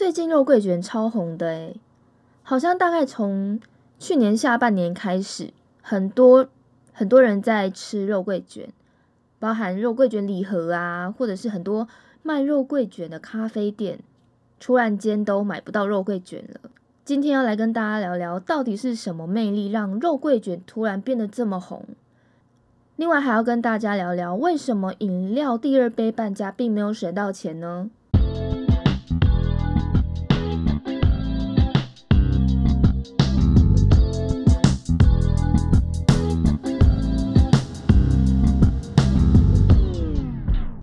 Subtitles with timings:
[0.00, 1.76] 最近肉桂卷超红的诶，
[2.42, 3.60] 好像大概从
[3.98, 6.48] 去年下半年开始，很多
[6.94, 8.72] 很多人在吃肉桂卷，
[9.38, 11.86] 包含肉桂卷礼盒啊，或者是很多
[12.22, 13.98] 卖肉桂卷的咖啡店，
[14.58, 16.70] 突然间都买不到肉桂卷了。
[17.04, 21.84] 今天要来跟大家聊聊，到底是什么魅力让肉桂卷突然变得这么红？
[22.96, 27.90] 另外还要跟大家聊聊，为什么饮料第二杯半价并没有省到钱呢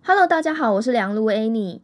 [0.10, 1.82] ？Hello，大家好，我是梁璐 Annie。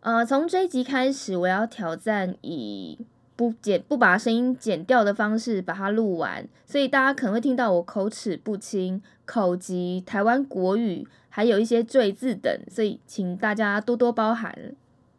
[0.00, 2.98] 呃，从这一集开始，我要挑战以
[3.34, 14.54] 不剪不把声音剪掉的方式把它录完，所以大家可能会听到我口齿不清、口疾、台湾国语，还有一些赘字等，所以请大家多多包涵。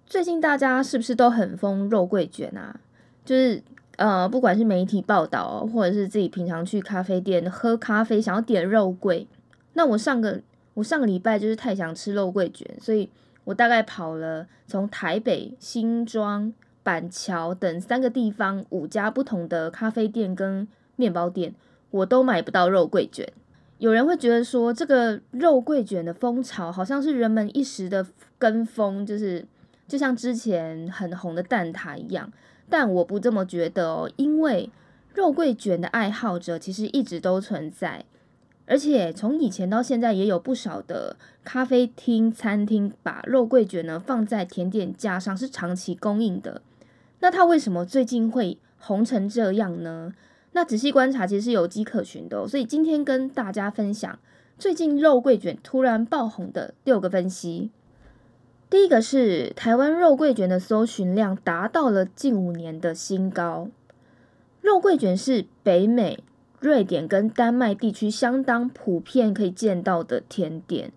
[0.05, 2.79] 最近大家是不是都很疯肉桂卷啊？
[3.25, 3.63] 就是
[3.95, 9.27] 呃，不管是媒体报道，或者是自己平常去咖啡店喝咖啡，想要点肉桂，
[9.73, 10.41] 那我上个。
[10.75, 13.09] 我上个礼拜就是太想吃肉桂卷，所以
[13.43, 21.53] 我大概跑了从台北、新庄、板桥等三个地方五家不同的咖啡店跟面包店，
[21.91, 23.31] 我都买不到肉桂卷。
[23.77, 28.05] 有人会觉得说，这个肉桂卷的风潮好像是人们一时的
[28.39, 29.45] 跟风，就是
[29.87, 32.31] 就像之前很红的蛋挞一样，
[32.69, 34.69] 但我不这么觉得哦，因为
[35.13, 38.05] 肉桂卷的爱好者其实一直都存在。
[38.65, 46.61] 而且从以前到现在，也有不少的咖啡厅、餐厅把肉桂卷呢放在甜点架上，是长期供应的。
[47.19, 50.13] 那它为什么最近会红成这样呢？
[50.53, 52.47] 那仔细观察，其实是有迹可循的。
[52.47, 54.17] 所以今天跟大家分享
[54.57, 57.71] 最近肉桂卷突然爆红的六个分析。
[58.69, 63.67] 第一个是台湾肉桂卷的搜寻量达到了近五年的新高。
[64.61, 66.23] 肉桂卷是北美。
[66.63, 70.93] 瑞典跟丹麦地区相当普遍可以见到的甜点，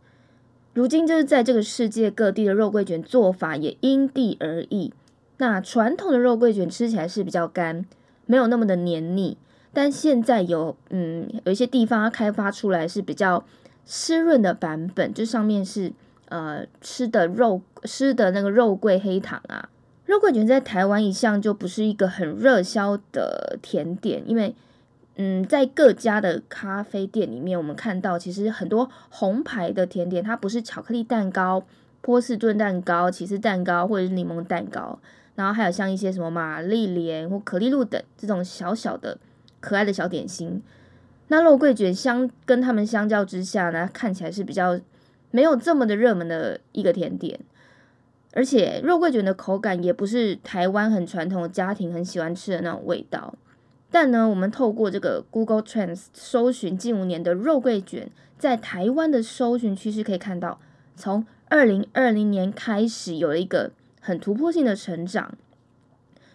[0.73, 4.95] 如今就是在这个世界各地的肉桂卷做法也因地而异。
[5.39, 7.85] 那传统的肉桂卷吃起来是比较干，
[8.27, 9.37] 没有那么的黏腻，
[9.73, 13.45] 但现在有嗯有一些地方它开发出来是比较
[13.85, 15.93] 湿润的版本，就上面是
[16.29, 19.69] 呃吃的肉吃的那个肉桂黑糖啊。
[20.05, 24.55] 肉桂卷在台湾一向就不是一个很热销的甜点，因为。
[25.19, 31.65] 嗯，在各家的咖啡店里面，我们看到其实很多红牌的甜点，它不是巧克力蛋糕、
[32.03, 34.99] 波士顿蛋糕、起司蛋糕或者是柠檬蛋糕，
[35.35, 39.17] 然后还有像一些什么玛丽莲或可丽露等这种小小的
[39.59, 40.63] 可爱的小点心。
[41.29, 44.79] 那肉桂卷相跟他们相较之下呢，看起来是比较
[45.31, 47.41] 没有这么的热门的一个甜点，
[48.35, 53.35] 而且肉桂卷的口感也不是台湾很传统的家庭很喜欢吃的那种味道。
[53.91, 60.59] 但呢，我们透过这个 Google Trends 搜寻近五年的肉桂卷，在台湾的搜寻趋势可以看到，
[60.97, 63.71] 从二零二零年开始有了一个
[64.01, 65.39] 很突破性的成长。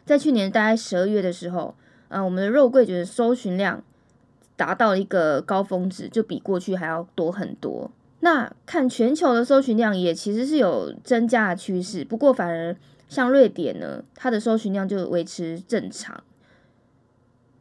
[0.06, 1.76] 在去年大概十二月的时候，
[2.08, 3.84] 啊，我们的肉桂卷的搜寻量
[4.56, 7.92] 达到一个高峰值，就比过去还要多很多。
[8.22, 12.76] 那看全球的搜寻量也其实是有增加的趋势，不过反而
[13.10, 16.24] 像瑞典呢，它的搜寻量就维持正常。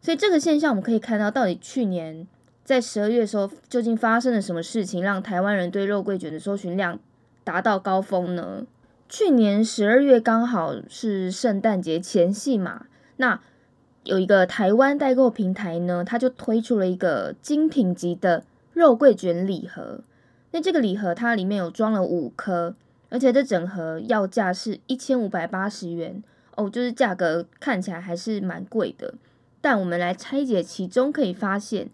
[0.03, 2.27] 所以这个现象我们可以看到，到底去年
[2.65, 6.99] 在十二月时候，究竟发生了什么事情，让台湾人对肉桂卷的搜寻量
[7.45, 8.67] 达到高峰呢？
[9.09, 13.41] 去年十二月刚好是圣诞节前夕嘛，那
[14.05, 20.01] 有一个台湾代购平台呢，它就推出了一个精品级的肉桂卷礼盒。
[20.53, 22.75] 那这个礼盒它里面有装了五颗，
[23.11, 26.23] 而且这整盒要价是一千五百八十元
[26.57, 29.15] 哦，就是价格看起来还是蛮贵的。
[29.61, 31.89] 但我们来拆解其中，可以发现，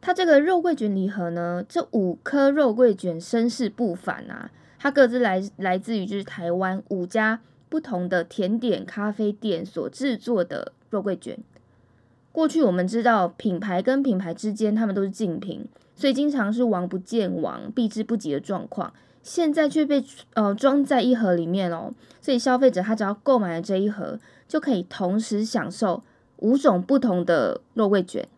[0.00, 4.50] 它这个肉桂卷礼盒呢，这五颗肉桂卷身世不凡啊！
[4.78, 11.38] 它各自来来自于就是台湾五家不同的甜点咖啡店所制作的肉桂卷。
[12.32, 18.94] 过去我们知道品牌跟品牌之间他们都是竞品，所以经常是王不见王、避之不及的状况。
[19.22, 20.02] 现在却被
[20.32, 24.18] 呃装在一盒里面哦，所以消费者他只要购买了这一盒，
[24.48, 26.02] 就可以同时享受。
[26.40, 28.28] 五种不同的肉桂卷，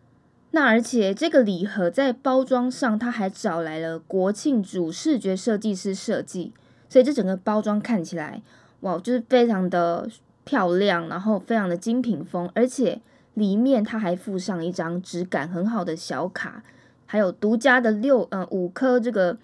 [0.50, 6.52] 那而且这个礼盒在包装上，它还找来了国庆主视觉设计师设计，
[6.88, 8.42] 所以这整个包装看起来，
[8.80, 10.08] 哇，就是非常的
[10.44, 13.00] 漂亮，然后非常的精品风，而且
[13.34, 16.62] 里面它还附上一张质感很好的小卡，
[17.06, 19.38] 还有独家的六呃五颗这个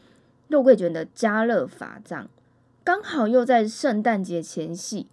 [0.49, 2.28] 肉桂卷的加热法，杖
[2.82, 5.06] 刚好又在圣诞节前夕。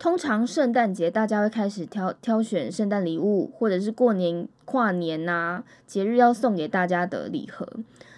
[0.00, 7.68] 通常圣诞节大家会开始挑挑选圣诞礼物，或者是过年跨年呐节日要送给大家的礼盒。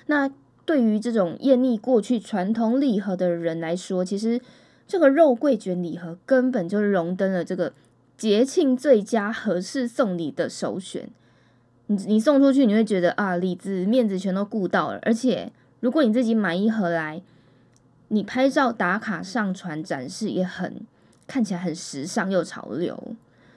[0.07, 0.31] 那
[0.65, 4.41] 对于这种厌腻过去传统礼盒的人来说，其实
[4.87, 7.73] 这个肉桂卷礼盒根本就是荣登了这个
[8.17, 11.09] 节庆最佳合适送礼的首选。
[11.89, 15.51] 你你送出去，你会觉得啊，里子面子全都顾到了，而且
[15.81, 17.21] 如果你自己买一盒来，
[18.07, 20.87] 你拍照打卡上传展示也很。
[21.27, 23.15] 看起来很时尚又潮流，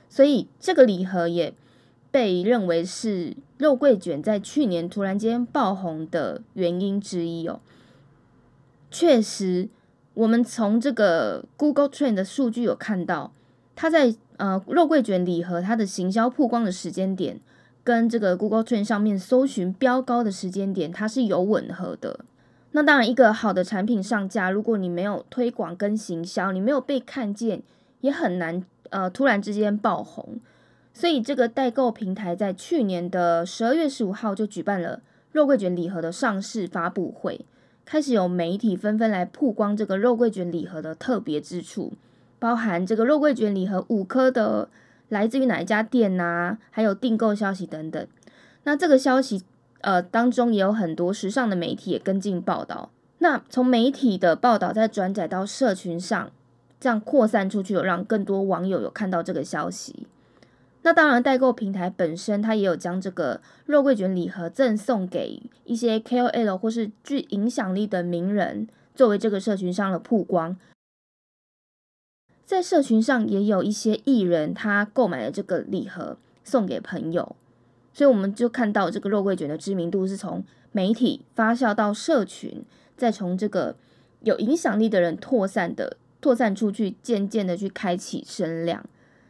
[0.09, 1.53] 所以这个礼盒也
[2.11, 7.59] 被认为是肉桂卷在去年突然间爆红的原因之一哦。
[8.89, 9.67] 确实，
[10.13, 13.33] 我们从这个 Google Trend 的数据有看到，
[13.75, 17.41] 它在呃肉桂卷礼盒它的行销曝光的时间点，
[17.83, 22.23] 跟这个 Google Trend 上面搜寻标高的时间点，它是有吻合的。
[22.75, 27.63] 那当然，一个好的产品上架，如果你没有推广跟行销，你没有被看见，
[28.01, 30.41] 也很难呃突然之间爆红。
[30.93, 35.01] 所以这个代购平台在去年的十二月十五号就举办了
[35.31, 37.45] 肉桂卷礼盒的上市发布会，
[37.85, 41.93] 开始有媒体纷纷来曝光这个肉桂卷礼盒的特别之处，
[42.39, 44.67] 包含这个肉桂卷礼盒五颗的
[45.07, 48.05] 来自于哪一家店呐，还有订购消息等等。
[48.65, 49.45] 那这个消息。
[49.85, 52.89] 呃，当中也有很多时尚的媒体也跟进报道。
[53.19, 56.31] 那从媒体的报道再转载到社群上，
[56.79, 60.07] 这样扩散出去，有让更多网友有看到这个消息。
[60.81, 70.57] 那当然，代购平台本身它也有将这个肉桂卷礼盒赠送给一些 KOL 或是具影响力的名人，作为这个社群上的曝光。
[72.43, 77.35] 在社群上也有一些艺人，他购买了这个礼盒送给朋友。
[77.95, 80.43] 所以我们就看到这个肉桂卷的知名度是从
[80.73, 82.61] 媒体发酵到社群，
[82.97, 83.77] 再从这个
[84.19, 88.83] 有影响力的人扩散的扩散出去，渐渐的去开启声量。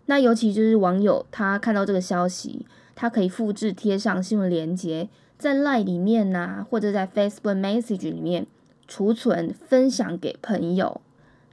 [0.07, 2.65] 那尤其就是网友他看到这个消息，
[2.95, 8.47] 他可以复制贴上新闻链接，在 Line 里面呐，或者在 Facebook Message 里面
[8.87, 11.01] 储存分享给朋友。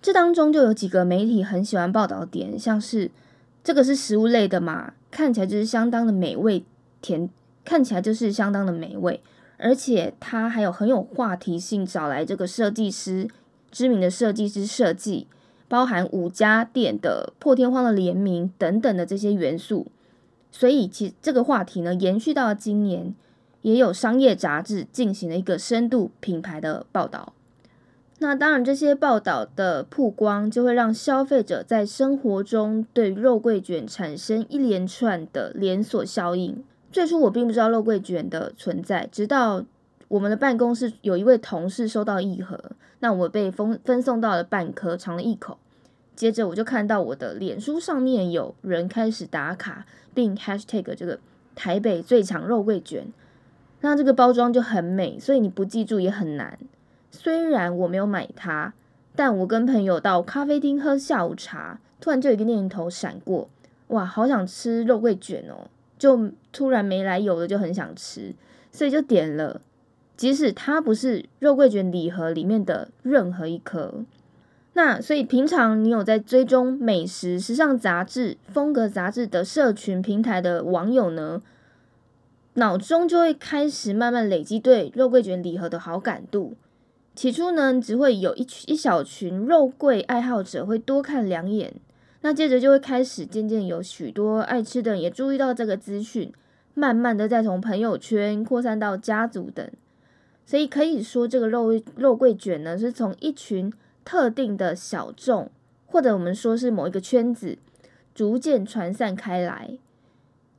[0.00, 3.10] 这当中就有几个媒体很喜欢报道点，像是
[3.62, 6.64] 这个是食物类的嘛，看起来就是相当的美味。
[7.02, 7.28] 甜
[7.64, 9.20] 看起来就是相当的美味，
[9.58, 13.28] 而且它还有很有话题性，找来这个设计师
[13.70, 15.26] 知名的设计师设计，
[15.68, 19.88] 包含五家店的破天荒的联名等等的这些元素，
[20.50, 23.14] 所以其这个话题呢延续到了今年，
[23.62, 27.32] 也有商业杂志进行了一个深度品牌的报道。
[28.18, 36.62] 那当然，这些报道的曝光就会让消费者在生活中对肉桂卷产生一连串的连锁效应。
[36.92, 39.64] 最初我并不知道肉桂卷的存在，直到
[40.08, 42.60] 我们的办公室有一位同事收到一盒，
[43.00, 45.56] 那我被分分送到了半颗，尝了一口，
[46.14, 51.18] 接着我就看到我的脸书上面有人开始打卡，并 hashtag 这个
[51.54, 53.06] 台北最强肉桂卷，
[53.80, 56.58] 那这个包装就很美，所以你不记住也很难。
[57.10, 58.74] 虽然我没有买它，
[59.16, 63.48] 但我跟朋友到咖啡厅喝下午茶，突然就有一个念头闪过，
[63.88, 65.68] 哇，好想吃肉桂卷哦。
[66.02, 68.34] 就突然没来由的就很想吃，
[68.72, 69.60] 所以就点了。
[70.16, 74.04] 即使它不是肉桂卷礼盒里面的任何一颗，
[74.72, 81.40] 那所以平常你有在追踪美食、时尚杂志、风格杂志的社群平台的网友呢，
[82.54, 86.56] 脑中就会开始慢慢累积对肉桂卷礼盒的好感度。
[87.14, 91.72] 起初呢，只会有一群一小群肉桂爱好者会多看两眼。
[92.22, 96.32] 那接着就会开始渐渐有许多爱吃的人也注意到这个资讯，
[96.72, 99.68] 慢慢的再从朋友圈扩散到家族等，
[100.46, 103.72] 所以可以说这个肉肉桂卷呢，是从一群
[104.04, 105.50] 特定的小众，
[105.86, 107.58] 或者我们说是某一个圈子，
[108.14, 109.76] 逐渐传散开来，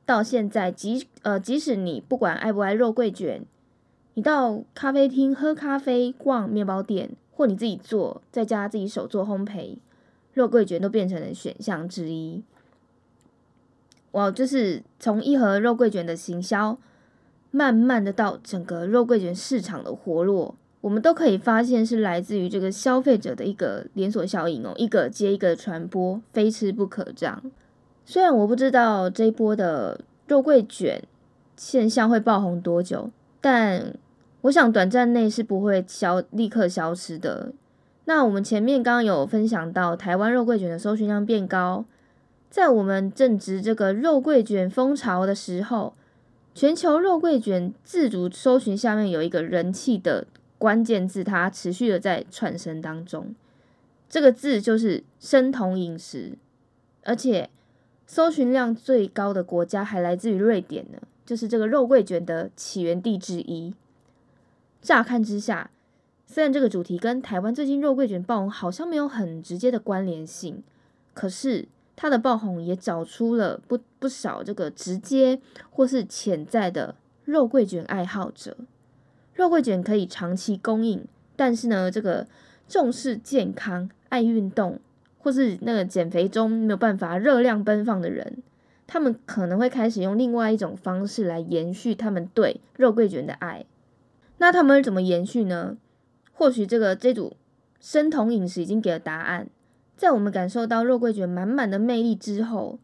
[0.04, 3.42] 到现在即呃即使你不管爱不爱肉桂卷，
[4.12, 9.78] 你到咖啡厅喝咖啡、逛面包店，或你自己做，在家自己手做烘焙。
[10.34, 12.42] 肉桂卷都变成了选项之一。
[14.10, 16.78] 哇，就是从一盒肉桂卷的行销，
[17.50, 27.42] 慢慢的到整个肉桂卷市场的活络，我们都可以发现是来自于这个消费者的一个连锁效应哦，一个接一个传播，非吃不可这样。
[28.04, 31.02] 虽然我不知道这一波的肉桂卷
[31.56, 33.10] 现象会爆红多久，
[33.40, 33.96] 但
[34.42, 37.52] 我想短暂内是不会消立刻消失的。
[38.06, 41.84] 那我们前面刚刚有分享到，台湾肉桂卷的搜寻量变高，
[42.50, 45.94] 在我们正值这个肉桂卷风潮的时候，
[46.54, 50.26] 全球肉桂卷自主搜寻下面有一个人气的
[50.58, 53.34] 关键字，它持续的在窜升当中。
[54.08, 56.38] 这个字就是生酮饮食。
[57.06, 57.50] 而且
[58.06, 63.74] 搜寻量最高的国家还来自于瑞典呢，就是这个肉桂卷的起源地之一。
[64.80, 65.70] 乍看之下，
[66.26, 70.62] 虽然这个主题跟台湾最近肉桂卷爆红好像没有很直接的关联性，
[71.12, 75.40] 可是它的爆红也找出了不不少这个直接
[75.70, 78.56] 或是潜在的肉桂卷爱好者。
[79.34, 81.04] 肉桂卷可以长期供应，
[81.36, 82.26] 但是呢，这个
[82.66, 84.80] 重视健康、爱运动
[85.18, 88.42] 或是那个减肥中没有办法热量奔放的人，
[88.86, 93.66] 他们可能会开始用另外一种方式来延续他们对肉桂卷的爱。
[94.38, 95.76] 那他们怎么延续呢？
[96.34, 97.36] 或许这个这组
[97.80, 99.48] 生酮饮食已经给了答案。
[99.96, 102.78] 在我们感受到肉桂卷满满的魅力之后，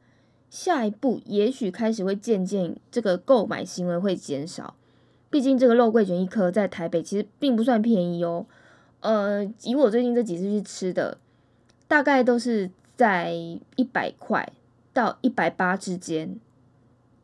[0.49, 4.75] 下一步也许开始会渐渐这个购买行为会减少。
[5.29, 8.47] 毕竟这个肉桂卷一颗在台北其实并不算便宜哦。
[9.01, 11.19] 呃，以我最近这几次去吃的，
[11.89, 14.53] 大概都是在一百块
[14.93, 16.39] 到一百八之间。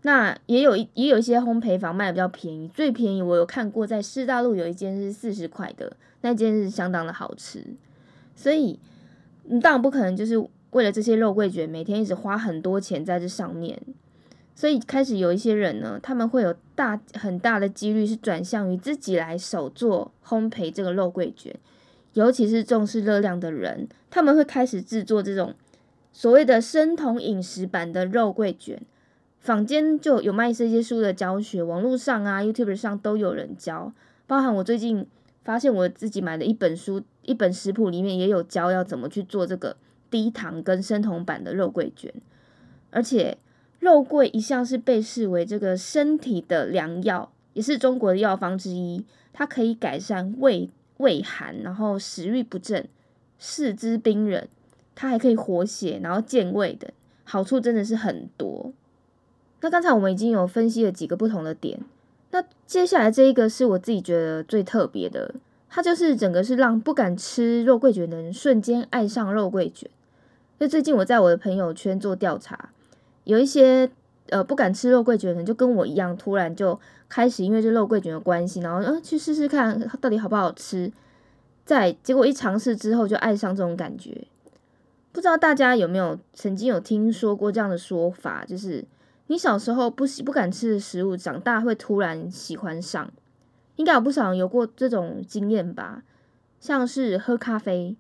[0.03, 7.65] 那也有一也有一些烘焙坊卖的比较便宜，最便宜我有看过在师大路有一间是四十块的，那间是相当的好吃。
[8.35, 8.79] 所以
[9.45, 10.37] 你当然不可能就是
[10.71, 13.81] 为了这些肉桂卷每天一直花很多钱在这上面。
[14.55, 21.55] 所以开始有一些人呢，他们会有大很大的几率是转向于自己来手做烘焙这个肉桂卷，
[22.15, 25.55] 尤其是重视热量的人，他们会开始制作这种
[26.11, 28.81] 所谓的生酮饮食版的肉桂卷。
[29.39, 33.93] 坊间就有卖这些书的教学，网络上啊、YouTube 上都有人教，
[34.27, 35.07] 包含我最近
[35.47, 39.79] 发现我自己买的一本书，一本食谱里面也有教要怎么去做这个
[40.11, 42.13] 低糖跟生酮版的肉桂卷，
[42.91, 43.39] 而且。
[43.79, 49.05] 肉桂一向是被视为这个身体的良药，也是中国的药方之一。
[49.35, 52.89] 它可以改善胃胃寒，然后食欲不振、
[53.39, 54.49] 四肢冰冷。
[54.95, 58.73] 它还可以活血，然后健胃的好处真的是很多。
[59.61, 61.79] 那刚才我们已经有分析了几个不同的点，
[62.67, 65.35] 接下来这一个是我自己觉得最特别的，
[65.69, 69.89] 它就是整个是让不敢吃肉桂卷的人瞬间爱上肉桂卷。
[70.59, 72.71] 就最近我在我的朋友圈做调查。
[73.25, 73.91] 有一些
[74.31, 80.91] 呃不敢吃肉桂卷的人，就跟我一样，突然就开始因为这肉桂卷的关系，然后呃去试试看到底好不好吃。
[81.65, 84.27] 在结果一尝试之后，就爱上这种感觉。
[85.13, 88.85] 不知道大家有没有曾经有听说过这样的说法，就是
[89.29, 93.11] 你小时候不喜不敢吃的食物，长大会突然喜欢上。
[93.77, 96.03] 应该有不少人有过这种经验吧？
[96.61, 97.97] 像是喝咖啡。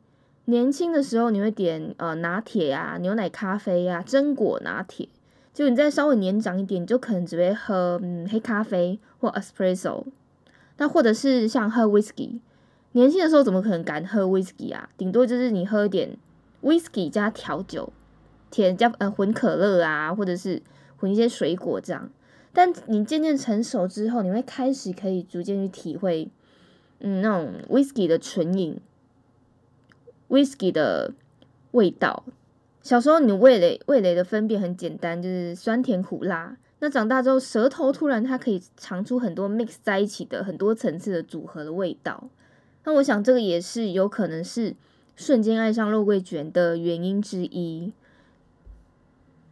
[0.46, 5.08] 年轻的时候，你会点呃拿铁呀、牛奶咖啡呀、榛果拿铁。
[5.52, 10.04] 就你再稍微年长一点，你就可能只会喝嗯黑咖啡或 espresso。
[10.76, 12.38] 那或者是像喝 whisky，
[12.92, 14.88] 年轻的时候怎么可能敢喝 whisky 啊？
[14.96, 16.16] 顶多就是你喝一点
[16.62, 17.92] whisky 加调酒，
[18.50, 20.62] 甜加呃混可乐啊，或者是
[20.96, 22.10] 混一些水果这样。
[22.52, 26.28] 但你渐渐成熟之后，你会开始可以逐渐去体会，
[27.00, 28.80] 嗯那种 whisky 的纯饮。
[30.28, 31.12] whisky 的
[31.70, 32.24] 味道，
[32.82, 36.56] 小时候你味蕾味蕾的分辨很简单，就是酸甜苦辣。
[36.78, 42.28] 那长大之后，舌头突然它可以尝出很多 mix 在一起的很多层次的组合的味道。
[42.84, 44.74] 那我想这个也是有可能是
[45.14, 47.92] 瞬间爱上肉桂卷的原因之一。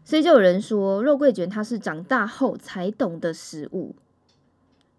[0.05, 3.95] 所以就有人说，肉桂卷它是长大后才懂的食物。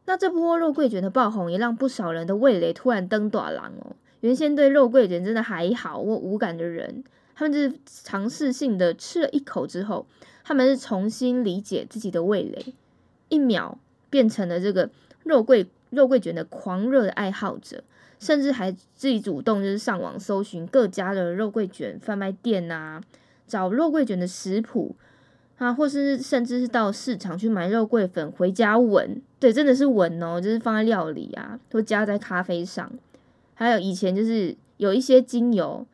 [0.05, 3.95] 那这波肉桂卷的爆红，也让不少人的味蕾突然登短廊哦。
[4.21, 7.03] 原先对肉桂卷真的还好或无感的人，
[7.35, 10.07] 他们就是尝试性的吃了一口之后，
[10.43, 12.73] 他们是重新理解自己的味蕾，
[13.29, 13.77] 一秒
[14.09, 14.89] 变成了这个
[15.23, 17.83] 肉桂肉桂卷的狂热的爱好者，
[18.19, 23.01] 甚至还自己主动就是上网搜寻各家的肉桂卷贩卖店啊，
[23.47, 24.95] 找肉桂卷的食谱
[25.57, 32.91] 啊，或是甚至是到市场去买肉桂粉回家闻，对，真的是闻哦，就是放在料理啊，或加在咖啡上。
[33.53, 35.85] 还有以前就是有一些精油，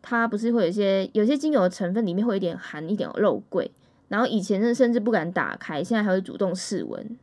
[0.00, 3.70] 它不是会有一些有些精油的成分里面会有点含一点肉桂，
[4.08, 7.18] 然后以前甚至不敢打开，现在还会主动试闻。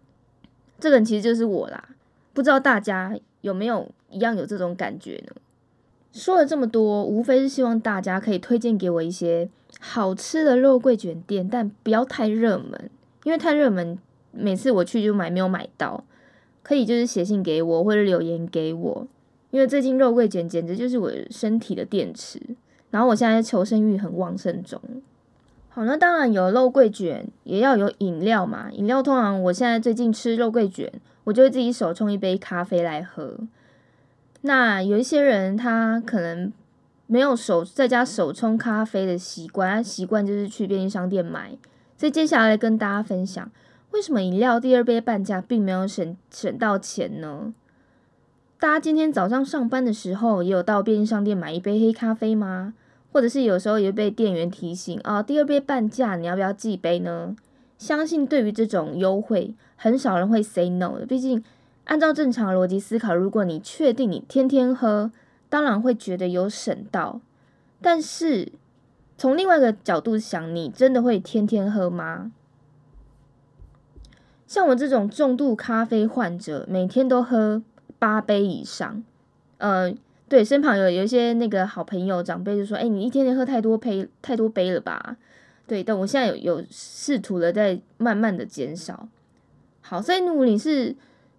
[0.79, 1.89] 这个人其实就是我啦，
[2.34, 5.34] 不知道大家有没有一样有这种感觉呢？
[6.12, 9.48] 说了这么多，无非是希望大家可以推荐给我一些
[9.79, 12.89] 好吃的肉桂卷店，但不要太热门，
[13.24, 13.98] 因为太热门，
[14.31, 16.03] 每次我去就买没有买到。
[16.63, 19.07] 可以就是写信给我或者留言给我。
[19.51, 22.41] 因为最近肉桂卷简直就是我身体的电池，
[22.91, 24.81] 然后我现在求生欲很旺盛中。
[25.69, 28.69] 好，那当然有肉桂卷，也要有饮料嘛。
[28.74, 30.91] 饮料通常我现在最近吃肉桂卷，
[31.24, 33.38] 我就会自己手冲一杯咖啡来喝。
[34.41, 36.51] 那有一些人他可能
[37.07, 41.57] 没有手在家手冲咖啡的习惯，习惯就是去便利商店买。
[41.97, 43.49] 所以接下来跟大家分享，
[43.91, 47.53] 为什么饮料第二杯半价并没有省省到钱呢？
[48.59, 52.73] 大家今天早上上班的时候，也有到便利商店买一杯黑咖啡吗？
[53.11, 57.35] 或者是有时候也被店员提醒啊，第二杯半价，你要不要寄杯呢？
[57.77, 61.05] 相信对于这种优惠，很少人会 say no 的。
[61.05, 61.43] 毕竟
[61.85, 65.11] 按照正常逻辑思考，如果你确定你天天喝，
[65.50, 67.22] 当然会觉得有省到。
[67.82, 68.51] 但是
[69.18, 72.32] 从另外一个角度想，你真的会天天喝吗？
[74.46, 77.62] 像我这种重度咖啡患者，每天都喝
[78.00, 79.04] 八杯以上，
[79.58, 79.94] 呃。
[80.30, 85.16] 对，身旁有有一些那个好朋友长辈就说：“哎，你一天天喝太多杯太多杯了吧？”
[85.66, 89.08] 对，但我现在有有试图了在慢慢的减少。
[89.80, 90.94] 好，所以如果你是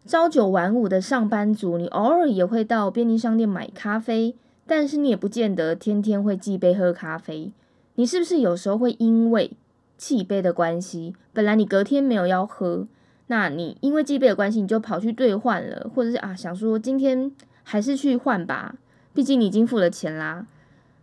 [0.06, 4.34] 朝九晚五的上班族，你偶尔也会到便利商店买咖啡，
[4.66, 7.52] 但是你也不见得天天会寄杯喝咖啡。
[7.94, 9.52] 你是不是有时候会因为
[9.96, 12.86] 寄杯的关系，本来你隔天没有要喝，
[13.26, 17.32] 那你因为寄杯的关系，你就跑去兑换了，或者是啊想说今天。
[17.70, 18.76] 还是去换吧，
[19.12, 20.46] 毕竟你已经付了钱啦。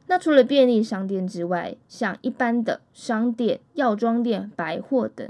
[0.08, 5.30] 那除了便利商店之外，像一般的商店、药妆店、百货等，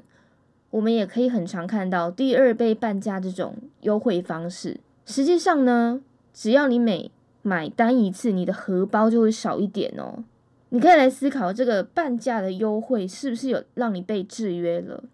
[0.76, 4.78] 我们也可以很常看到第二杯半价这种优惠方式。
[5.06, 6.02] 实际上呢，
[6.34, 7.10] 只要你每
[7.44, 10.26] 买单一次，你的荷包就会少一点哦。
[10.70, 15.06] 你可以来思考，这个半价的优惠是不是有让你被制约了？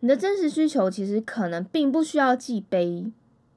[0.00, 3.10] 你的真实需求其实可能并不需要记杯。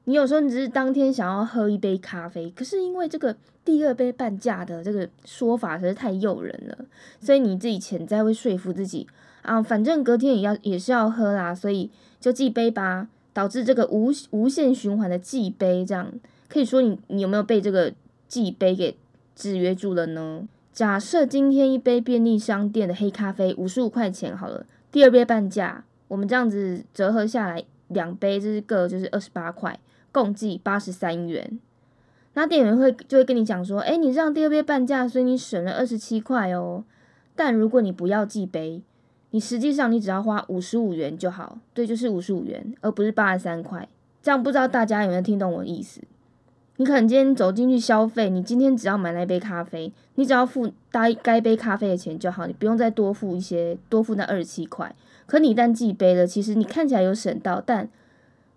[0.05, 6.85] 你有时候你只是当天想要喝一杯咖啡，可是因为这个第二杯半价的这个说法实在太诱人了，
[7.19, 9.05] 所以你自己潜在会说服自己
[9.45, 16.11] 啊，反正隔天也要也是要喝啦，所以就寄杯吧，导致这个无无限循环的寄杯，这样
[16.47, 17.93] 可以说你你有没有被这个
[18.27, 18.97] 寄杯给
[19.35, 20.47] 制约住了呢？
[20.73, 29.79] 假设今天一杯便利商店的黑咖啡五十五块钱好了，第二杯半价，我们这样子折合下来两杯就是各就是二十八块。
[30.11, 31.59] 共计八十三元，
[32.35, 36.85] 那店员会就会跟你讲说，哎，你这样第二杯半价，所以你省了二十七块哦。
[37.35, 38.81] 但如果你不要寄杯，
[39.35, 43.85] 你实际上你只要花五十五元就好，对，就是五十五元，而不是八十三块。
[44.23, 45.99] 这样不知道大家有没有听懂我的意思？
[46.77, 54.95] 你可能今天走进去消费，你今天只要买那杯咖啡，你只要付该该杯咖啡的钱就好，你不用再多付一些，多付那二十七块。
[55.25, 57.89] 可你一旦记杯了，其实你看起来有省到，但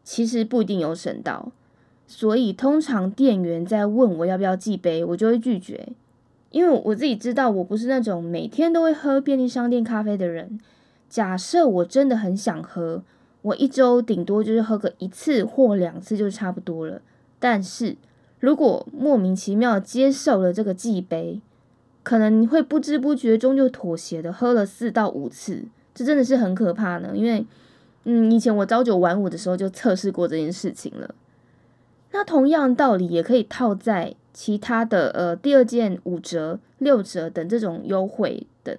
[0.04, 1.50] 其实不一定有省到，
[2.06, 5.88] 所以通常店员在问我要不要记杯，我就会拒绝，
[6.50, 10.58] 因为我自己知道我不是那种每天都会喝便利商店咖啡的人。
[11.08, 13.02] 假设我真的很想喝，
[13.42, 17.00] 我一周顶多就是喝个一次或两次就差不多了。
[17.38, 17.96] 但是
[18.40, 21.40] 如果莫名其妙接受了这个寄杯，
[22.02, 27.46] 可能你会不知不觉中就妥协的喝了四到五次，这真的是很可怕呢，因为。
[28.04, 31.14] 嗯，以前我朝九晚五的时候就测试过这件事情了。
[32.12, 38.76] 那同样道理也可以套在其他的呃第二件五折、六折等这种优惠等。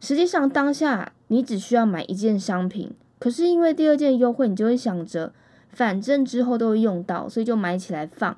[0.00, 5.32] 实际上当下你只需要买一件商品，可是因为第二件优惠，你就会想着
[5.70, 8.36] 反正之后都会用到，所以就买起来放。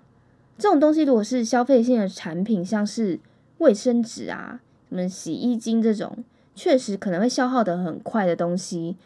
[0.58, 3.18] 这种东西如果是消费性的产品，像是
[3.58, 6.22] 卫生纸啊、什么洗衣精这种，
[6.54, 8.96] 确实可能会消耗的很快的东西。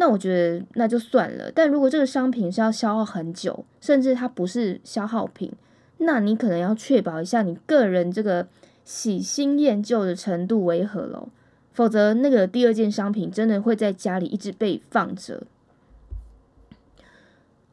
[0.00, 5.52] 那我觉得那就算了，但如果这个商品是要消耗很久，甚至它不是消耗品，
[5.98, 8.48] 那你可能要确保一下你个人这个
[8.82, 11.28] 喜新厌旧的程度为何咯，
[11.74, 15.42] 否则那个第二件商品真的会在家里一直被放着。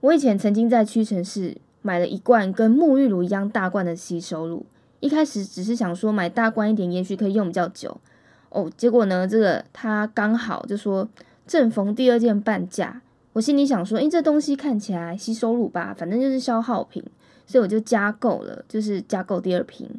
[0.02, 4.66] 我以前曾经在屈臣氏买了一罐跟沐浴乳一样大罐的吸收乳，
[5.00, 8.02] 一开始只是想说买大罐一点，也许可以用比较久
[8.50, 11.08] 哦，结果呢，这个它刚好就说。
[11.48, 13.02] 正逢第二件半价，
[13.34, 17.02] 我心里想说，诶，这东西看起来吸收乳吧，反正就是消耗品，
[17.46, 19.90] 所以我就加购了，就是加购第二瓶。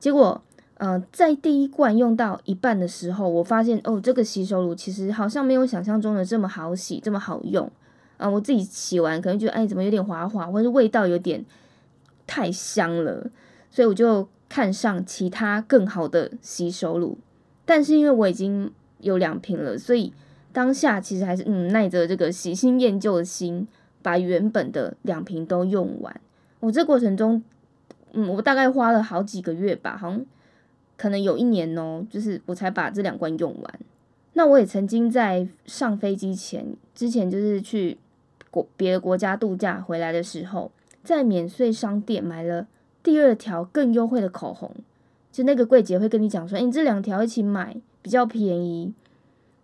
[0.00, 0.42] 结果，
[0.78, 7.70] 呃，在第一罐用到一半的时候，我发现哦，这个吸收乳其实好像没有想象中的这么好洗，这么好用。
[8.16, 11.44] 啊，我自己洗完可能觉得，哎，怎么有点滑滑，或者味道有点
[12.26, 13.30] 太香了，
[13.70, 17.18] 所以我就看上其他更好的吸收乳。
[17.64, 20.12] 但是因为我已经有两瓶了，所以。
[20.52, 23.68] 当下其实还是嗯耐着这个喜新厌旧的心，
[24.02, 26.20] 把原本的两瓶都用完。
[26.60, 27.42] 我这过程中，
[28.12, 30.24] 嗯，我大概花了好几个月吧，好像
[30.96, 33.80] 可能有一年哦，就是我才把这两罐用完。
[34.32, 37.98] 那我也曾经在上飞机前，之前就是去
[38.50, 40.72] 国别的国家度假回来的时候，
[41.04, 42.66] 在免税商店买了
[43.02, 44.74] 第二条更优惠的口红，
[45.30, 48.92] 就那个柜姐会跟你讲说，哎，你这两条一起买比较便宜。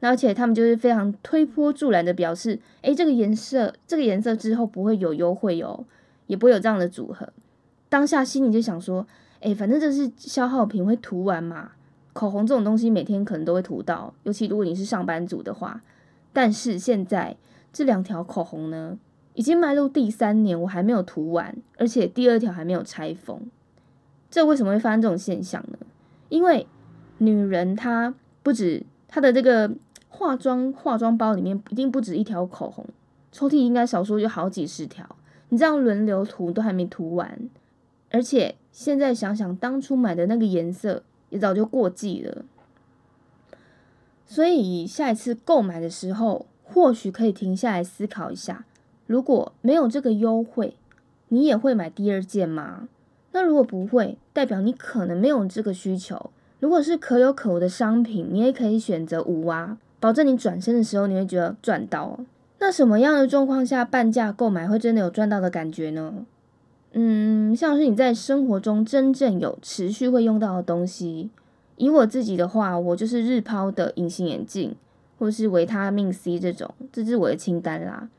[0.08, 5.84] 而且他们就是非常推波助澜的表示，哎，这个颜色，这个颜色之后不会有优惠哦，
[6.26, 7.28] 也不会有这样的组合。
[7.88, 9.06] 当下心里就想说，
[9.40, 11.72] 哎，反正这是消耗品，会涂完嘛。
[12.12, 15.80] 口红这种东西每天可能都会涂到，尤其如果你是上班族的话。
[16.32, 17.36] 但是现在
[17.72, 18.98] 这两条口红呢，
[19.34, 23.40] 已经迈入第三年，我还没有涂完，而且第二条还没有拆封。
[24.30, 25.78] 这为什么会发生这种现象呢？
[26.28, 26.66] 因为
[27.18, 29.70] 女人她不止她的这个。
[30.16, 32.86] 化妆化妆包里面一定不止一条口红，
[33.32, 35.04] 抽屉应该少说有好几十条。
[35.48, 37.50] 你这样轮流涂都还没涂完，
[38.12, 42.44] 而且现在想想当初买的那个颜色也早就过季了。
[44.24, 48.64] 所以下一次购买的时候，或许可以停下来思考一下：
[49.08, 50.76] 如果没有这个优惠，
[51.28, 52.88] 你也会买第二件吗？
[53.32, 56.30] 那如果不会，代表你可能没有这个需求。
[56.60, 59.76] 如果是可有可无的商品，你也可以选择无啊。
[60.04, 62.20] 保证你转身的时候你会觉得赚到。
[62.58, 66.26] 那什么样的状况下半价购买会真的有赚到的感觉呢？
[66.92, 71.30] 嗯，像是你在生活中真正有持续会用到的东西。
[71.78, 74.76] 以我自己的话，我就是日抛的隐形眼镜，
[75.18, 78.10] 或是维他命 C 这种，这是我的清单啦。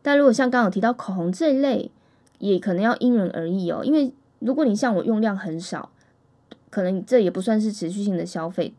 [0.00, 1.90] 但如果像刚刚提到口红这一类，
[2.38, 3.82] 也可能要因人而异哦。
[3.84, 5.90] 因为如果你像我用量很少，
[6.70, 8.72] 可能这也不算是持续性的消费。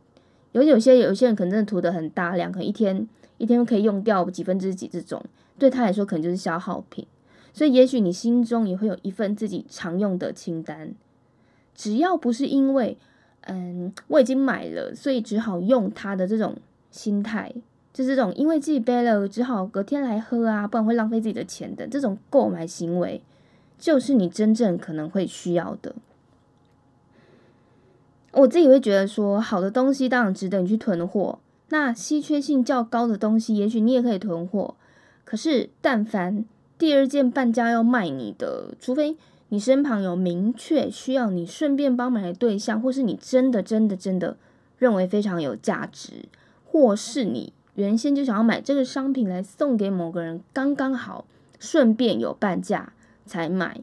[0.53, 5.23] 有有些有些人可能真的涂的很大量，可能一天一天可以用掉几分之几这种，
[5.57, 7.05] 对他来说可能就是消耗品。
[7.53, 10.93] 所以也许你心中也会有一份自己常用的清单，
[11.75, 12.97] 只要不是因为
[13.41, 16.55] 嗯我已经买了，所以只好用它的这种
[16.91, 17.53] 心态，
[17.93, 23.21] 就这种因为自己背了只好隔天来喝啊，不然会浪费自己的钱的这种购买行为，
[23.77, 25.93] 就是你真正可能会需要的。
[28.33, 31.39] 我自己会觉得说，好的东西当然值得你去囤货。
[31.69, 34.75] 那稀缺性较高的东西，也许你也可以囤货。
[35.23, 36.45] 可是，但凡
[36.77, 39.15] 第二件半价要卖你的，除非
[39.49, 44.37] 你身旁有明确需要你顺便帮忙的对象，或是你真的真的真的
[44.77, 46.25] 认为非常有价值，
[46.65, 51.25] 或是你原先就想要买这个商品来送给某个人，刚刚好
[51.59, 52.93] 顺便有半价
[53.25, 53.81] 才买。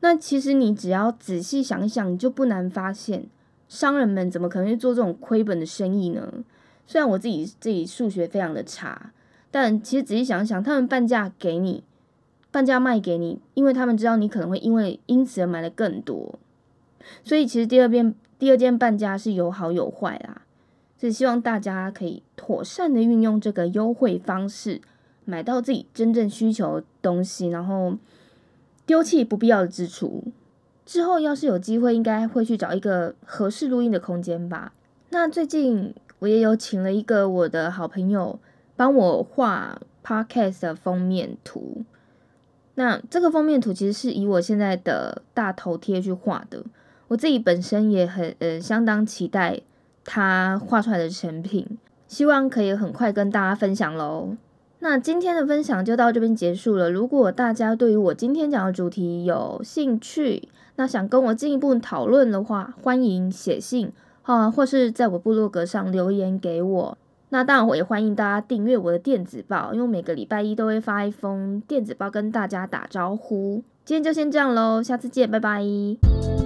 [0.00, 3.26] 那其实你只要仔细想想，你就不难发现。
[3.68, 6.32] 商人们怎么可能去做这种亏本的生意呢？
[6.86, 9.12] 虽然我自己自己数学非常的差，
[9.50, 11.84] 但其实仔细想想，他们半价给你，
[12.50, 16.38] 半价卖给你，因为他们知道你可能会因为因此而买的更多。
[17.22, 20.42] 所以其实第二遍第二件半价是有好有坏啦，
[20.96, 24.80] 所以希望大家可以妥善的运用这个优惠方式，
[25.26, 27.96] 买到自己真正需求的东西，然后
[28.86, 30.24] 丢弃不必要的支出。
[30.88, 34.72] 之后要是有机会，应该会去找一个合适录音的空间吧。
[35.10, 38.40] 那最近我也有请了一个我的好朋友
[38.74, 41.84] 帮我画 podcast 的封面图。
[42.76, 46.64] 那这个封面图其实是以我现在的大头贴去画的。
[47.08, 49.60] 我自己本身也很呃相当期待
[50.06, 54.38] 他画出来的成品，希望可以很快跟大家分享喽。
[54.80, 56.90] 那今天的分享就到这边结束了。
[56.90, 63.90] 如果大家对于我今天讲的主题有兴趣，那想跟我进一步讨论的话，欢迎写信
[64.22, 66.98] 啊，或是在我部落格上留言给我。
[67.30, 73.62] 那当然，我也欢迎大家订阅我的电子报，因为每个礼拜一都会发一封电子报跟大家打招呼。
[73.84, 76.37] 今天就先这样喽，下次见，拜拜。